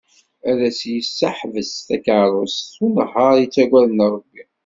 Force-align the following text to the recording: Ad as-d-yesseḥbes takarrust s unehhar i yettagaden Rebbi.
Ad 0.49 0.59
as-d-yesseḥbes 0.67 1.71
takarrust 1.87 2.59
s 2.73 2.75
unehhar 2.85 3.33
i 3.37 3.41
yettagaden 3.41 4.01
Rebbi. 4.13 4.43